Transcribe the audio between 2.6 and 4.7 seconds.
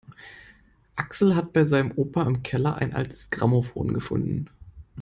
ein altes Grammophon gefunden.